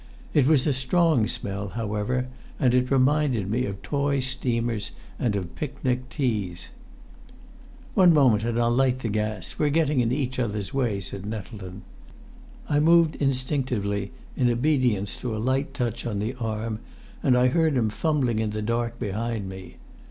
[0.33, 2.25] It was a strong smell, however,
[2.59, 6.71] and it reminded me of toy steamers and of picnic teas.
[7.93, 9.59] "One moment, and I'll light the gas.
[9.59, 11.83] We're getting in each other's way," said Nettleton.
[12.67, 16.79] I moved instinctively, in obedience to a light touch on the arm,
[17.21, 19.77] and I heard him fumbling in the dark behind me.